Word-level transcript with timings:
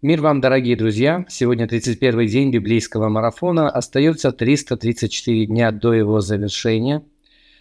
Мир 0.00 0.20
вам, 0.20 0.40
дорогие 0.40 0.76
друзья! 0.76 1.26
Сегодня 1.28 1.66
31 1.66 2.24
день 2.28 2.50
библейского 2.52 3.08
марафона. 3.08 3.68
Остается 3.68 4.30
334 4.30 5.46
дня 5.46 5.72
до 5.72 5.92
его 5.92 6.20
завершения. 6.20 7.02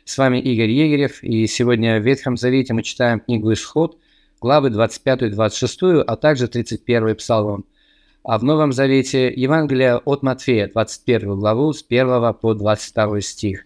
С 0.05 0.19
вами 0.19 0.37
Игорь 0.37 0.69
Егерев, 0.69 1.23
и 1.23 1.47
сегодня 1.47 1.99
в 1.99 2.03
Ветхом 2.03 2.37
Завете 2.37 2.75
мы 2.75 2.83
читаем 2.83 3.21
книгу 3.21 3.51
«Исход», 3.53 3.97
главы 4.39 4.69
25-26, 4.69 6.03
а 6.05 6.15
также 6.15 6.47
31 6.47 7.15
псалом. 7.15 7.65
А 8.21 8.37
в 8.37 8.43
Новом 8.43 8.71
Завете 8.71 9.33
Евангелие 9.33 9.97
от 9.97 10.21
Матфея, 10.21 10.67
21 10.67 11.39
главу, 11.39 11.73
с 11.73 11.83
1 11.89 12.35
по 12.35 12.53
22 12.53 13.21
стих. 13.21 13.65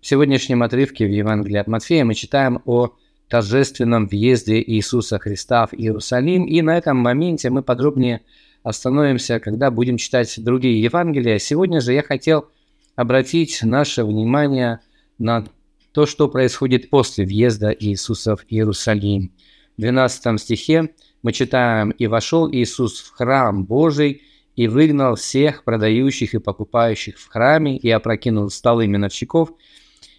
В 0.00 0.06
сегодняшнем 0.08 0.64
отрывке 0.64 1.06
в 1.06 1.10
Евангелии 1.10 1.58
от 1.58 1.68
Матфея 1.68 2.04
мы 2.04 2.14
читаем 2.14 2.60
о 2.64 2.90
торжественном 3.30 4.06
въезде 4.06 4.60
Иисуса 4.60 5.18
Христа 5.18 5.66
в 5.66 5.72
Иерусалим. 5.72 6.44
И 6.44 6.60
на 6.60 6.76
этом 6.76 6.98
моменте 6.98 7.48
мы 7.48 7.62
подробнее 7.62 8.22
остановимся, 8.62 9.40
когда 9.40 9.70
будем 9.70 9.96
читать 9.96 10.34
другие 10.42 10.82
Евангелия. 10.82 11.38
Сегодня 11.38 11.80
же 11.80 11.92
я 11.92 12.02
хотел 12.02 12.48
обратить 12.96 13.60
наше 13.62 14.04
внимание 14.04 14.80
на 15.18 15.46
то, 15.92 16.06
что 16.06 16.28
происходит 16.28 16.90
после 16.90 17.24
въезда 17.24 17.70
Иисуса 17.70 18.36
в 18.36 18.44
Иерусалим. 18.48 19.32
В 19.78 19.80
12 19.80 20.40
стихе 20.40 20.90
мы 21.22 21.32
читаем 21.32 21.90
«И 21.90 22.06
вошел 22.06 22.50
Иисус 22.52 23.00
в 23.00 23.12
храм 23.12 23.64
Божий, 23.64 24.22
и 24.56 24.68
выгнал 24.68 25.14
всех 25.14 25.64
продающих 25.64 26.34
и 26.34 26.38
покупающих 26.38 27.18
в 27.18 27.28
храме, 27.28 27.78
и 27.78 27.88
опрокинул 27.88 28.50
столы 28.50 28.86
миновщиков 28.88 29.52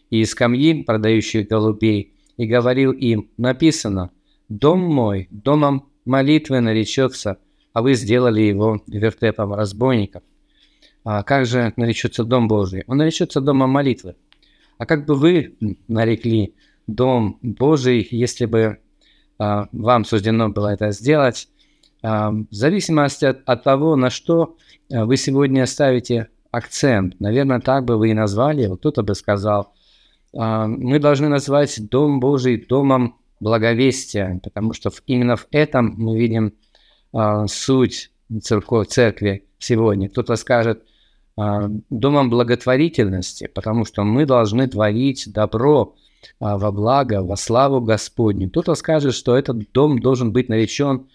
и 0.10 0.26
скамьи 0.26 0.82
продающих 0.82 1.48
голубей, 1.48 2.16
и 2.42 2.48
говорил 2.48 2.92
им, 2.92 3.30
написано, 3.38 4.10
«Дом 4.50 4.80
мой, 4.80 5.28
домом 5.30 5.92
молитвы 6.06 6.60
наречется, 6.60 7.38
а 7.72 7.84
вы 7.84 7.94
сделали 7.94 8.42
его 8.42 8.82
вертепом 8.88 9.54
разбойников». 9.54 10.24
А 11.04 11.22
как 11.22 11.46
же 11.46 11.72
наречется 11.76 12.24
Дом 12.24 12.48
Божий? 12.48 12.84
Он 12.88 12.98
наречется 12.98 13.42
Домом 13.42 13.70
молитвы. 13.70 14.16
А 14.80 14.88
как 14.88 15.06
бы 15.06 15.14
вы 15.14 15.56
нарекли 15.88 16.56
Дом 16.88 17.38
Божий, 17.44 18.08
если 18.10 18.48
бы 18.48 18.80
а, 19.38 19.68
вам 19.72 20.04
суждено 20.04 20.50
было 20.50 20.74
это 20.74 20.90
сделать, 20.94 21.48
а, 22.02 22.32
в 22.32 22.48
зависимости 22.50 23.26
от, 23.26 23.42
от 23.46 23.64
того, 23.64 23.96
на 23.96 24.10
что 24.10 24.58
а, 24.92 25.06
вы 25.06 25.16
сегодня 25.16 25.68
ставите 25.68 26.30
акцент. 26.50 27.20
Наверное, 27.20 27.60
так 27.60 27.86
бы 27.86 27.98
вы 27.98 28.10
и 28.10 28.16
назвали 28.16 28.64
его. 28.64 28.78
Кто-то 28.78 29.04
бы 29.04 29.14
сказал, 29.14 29.76
мы 30.34 31.00
должны 31.00 31.28
назвать 31.28 31.90
Дом 31.90 32.20
Божий 32.20 32.66
домом 32.66 33.18
благовестия, 33.42 34.40
потому 34.44 34.74
что 34.74 34.92
именно 35.08 35.36
в 35.36 35.48
этом 35.52 35.96
мы 35.98 36.18
видим 36.18 36.54
а, 37.12 37.48
суть 37.48 38.12
церкви, 38.42 38.84
церкви 38.86 39.46
сегодня. 39.60 40.10
Кто-то 40.10 40.36
скажет 40.36 40.84
а, 41.36 41.70
домом 41.90 42.30
благотворительности, 42.30 43.48
потому 43.48 43.84
что 43.84 44.04
мы 44.04 44.26
должны 44.26 44.68
творить 44.68 45.26
добро 45.34 45.96
во 46.40 46.72
благо, 46.72 47.24
во 47.24 47.36
славу 47.36 47.82
Господню. 47.82 48.48
Кто-то 48.50 48.76
скажет, 48.76 49.16
что 49.16 49.36
этот 49.36 49.72
дом 49.72 50.00
должен 50.00 50.32
быть 50.32 50.50
наречен 50.50 51.08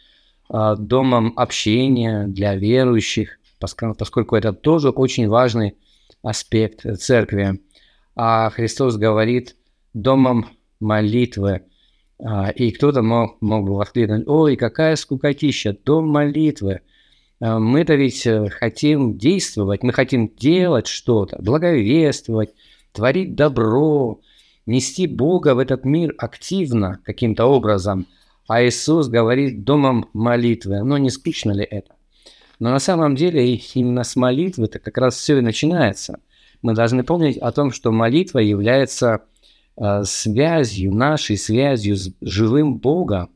домом 0.48 1.32
общения 1.36 2.26
для 2.26 2.56
верующих, 2.56 3.38
поскольку 3.60 4.34
это 4.34 4.52
тоже 4.52 4.90
очень 4.90 5.28
важный 5.28 5.76
аспект 6.22 6.84
церкви 6.98 7.60
а 8.16 8.48
Христос 8.50 8.96
говорит 8.96 9.56
домом 9.92 10.46
молитвы. 10.80 11.62
А, 12.18 12.48
и 12.48 12.70
кто-то 12.70 13.02
мог, 13.02 13.40
мог 13.42 13.66
бы 13.66 13.76
воскликнуть, 13.76 14.26
ой, 14.26 14.56
какая 14.56 14.96
скукотища, 14.96 15.76
дом 15.84 16.08
молитвы. 16.08 16.80
А, 17.40 17.58
мы-то 17.58 17.94
ведь 17.94 18.26
э, 18.26 18.48
хотим 18.48 19.18
действовать, 19.18 19.82
мы 19.82 19.92
хотим 19.92 20.34
делать 20.34 20.86
что-то, 20.86 21.36
благовествовать, 21.42 22.54
творить 22.92 23.34
добро, 23.34 24.20
нести 24.64 25.06
Бога 25.06 25.54
в 25.54 25.58
этот 25.58 25.84
мир 25.84 26.14
активно 26.16 27.00
каким-то 27.04 27.44
образом. 27.44 28.06
А 28.48 28.64
Иисус 28.64 29.08
говорит 29.08 29.64
домом 29.64 30.08
молитвы. 30.14 30.82
Но 30.82 30.96
не 30.96 31.10
скучно 31.10 31.52
ли 31.52 31.64
это? 31.64 31.92
Но 32.58 32.70
на 32.70 32.78
самом 32.78 33.14
деле 33.14 33.54
именно 33.74 34.04
с 34.04 34.16
молитвы-то 34.16 34.78
как 34.78 34.96
раз 34.96 35.16
все 35.16 35.38
и 35.38 35.42
начинается 35.42 36.20
мы 36.62 36.74
должны 36.74 37.02
помнить 37.04 37.38
о 37.38 37.52
том, 37.52 37.72
что 37.72 37.92
молитва 37.92 38.38
является 38.38 39.22
э, 39.76 40.02
связью, 40.04 40.94
нашей 40.94 41.36
связью 41.36 41.96
с 41.96 42.10
живым 42.20 42.78
Богом. 42.78 43.30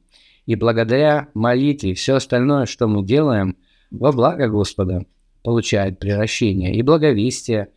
И 0.46 0.56
благодаря 0.56 1.28
молитве 1.34 1.94
все 1.94 2.16
остальное, 2.16 2.66
что 2.66 2.88
мы 2.88 3.04
делаем, 3.04 3.56
во 3.90 4.12
благо 4.12 4.48
Господа 4.48 5.04
получает 5.42 5.98
превращение 5.98 6.74
и 6.74 6.82
благовестие, 6.82 7.68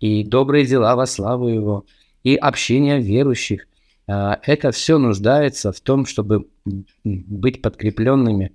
и 0.00 0.24
добрые 0.24 0.66
дела 0.66 0.94
во 0.94 1.06
славу 1.06 1.48
Его, 1.48 1.86
и 2.22 2.36
общение 2.36 3.00
верующих. 3.00 3.66
Э, 4.06 4.36
это 4.42 4.70
все 4.72 4.98
нуждается 4.98 5.72
в 5.72 5.80
том, 5.80 6.06
чтобы 6.06 6.48
быть 7.04 7.62
подкрепленными 7.62 8.52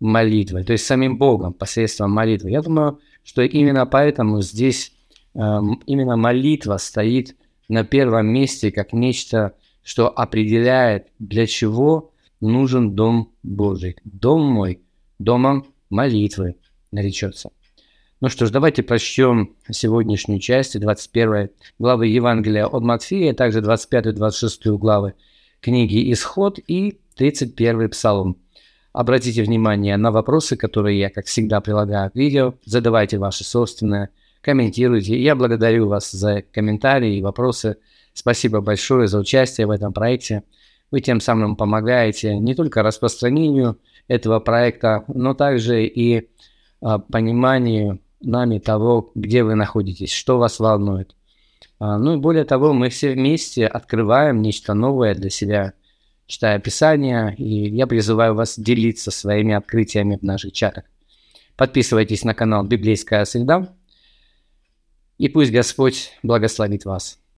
молитвой, 0.00 0.64
то 0.64 0.72
есть 0.72 0.86
самим 0.86 1.18
Богом 1.18 1.52
посредством 1.52 2.12
молитвы. 2.12 2.50
Я 2.50 2.62
думаю, 2.62 3.00
что 3.22 3.42
именно 3.42 3.86
поэтому 3.86 4.42
здесь 4.42 4.92
именно 5.34 6.16
молитва 6.16 6.76
стоит 6.76 7.36
на 7.68 7.84
первом 7.84 8.26
месте 8.28 8.70
как 8.70 8.92
нечто, 8.92 9.54
что 9.82 10.08
определяет, 10.08 11.08
для 11.18 11.46
чего 11.46 12.12
нужен 12.40 12.94
Дом 12.94 13.32
Божий. 13.42 13.96
Дом 14.04 14.42
мой, 14.42 14.80
домом 15.18 15.66
молитвы 15.90 16.56
наречется. 16.92 17.50
Ну 18.20 18.28
что 18.28 18.46
ж, 18.46 18.50
давайте 18.50 18.82
прочтем 18.82 19.54
сегодняшнюю 19.70 20.40
часть 20.40 20.78
21 20.78 21.50
главы 21.78 22.06
Евангелия 22.06 22.66
от 22.66 22.82
Матфея, 22.82 23.32
а 23.32 23.34
также 23.34 23.60
25-26 23.60 24.78
главы 24.78 25.14
книги 25.60 26.10
«Исход» 26.12 26.58
и 26.66 27.00
31 27.16 27.90
Псалом. 27.90 28.38
Обратите 28.92 29.42
внимание 29.42 29.96
на 29.96 30.10
вопросы, 30.10 30.56
которые 30.56 30.98
я, 31.00 31.10
как 31.10 31.26
всегда, 31.26 31.60
прилагаю 31.60 32.10
к 32.10 32.14
видео. 32.14 32.54
Задавайте 32.64 33.18
ваши 33.18 33.42
собственные 33.44 34.10
комментируйте. 34.44 35.20
Я 35.20 35.34
благодарю 35.34 35.88
вас 35.88 36.12
за 36.12 36.42
комментарии 36.42 37.16
и 37.16 37.22
вопросы. 37.22 37.78
Спасибо 38.12 38.60
большое 38.60 39.08
за 39.08 39.18
участие 39.18 39.66
в 39.66 39.70
этом 39.70 39.92
проекте. 39.92 40.42
Вы 40.90 41.00
тем 41.00 41.20
самым 41.20 41.56
помогаете 41.56 42.38
не 42.38 42.54
только 42.54 42.82
распространению 42.82 43.78
этого 44.06 44.38
проекта, 44.40 45.04
но 45.08 45.34
также 45.34 45.86
и 45.86 46.28
а, 46.80 46.98
пониманию 46.98 48.00
нами 48.20 48.58
того, 48.58 49.10
где 49.14 49.42
вы 49.42 49.54
находитесь, 49.54 50.12
что 50.12 50.38
вас 50.38 50.60
волнует. 50.60 51.16
А, 51.80 51.98
ну 51.98 52.14
и 52.14 52.18
более 52.18 52.44
того, 52.44 52.74
мы 52.74 52.90
все 52.90 53.12
вместе 53.12 53.66
открываем 53.66 54.42
нечто 54.42 54.74
новое 54.74 55.14
для 55.14 55.30
себя, 55.30 55.72
читая 56.26 56.58
Писание, 56.58 57.34
и 57.36 57.70
я 57.70 57.86
призываю 57.86 58.34
вас 58.34 58.58
делиться 58.58 59.10
своими 59.10 59.54
открытиями 59.54 60.16
в 60.16 60.22
наших 60.22 60.52
чатах. 60.52 60.84
Подписывайтесь 61.56 62.24
на 62.24 62.34
канал 62.34 62.64
«Библейская 62.64 63.24
среда», 63.24 63.74
и 65.18 65.28
пусть 65.28 65.52
Господь 65.52 66.12
благословит 66.22 66.84
вас. 66.84 67.18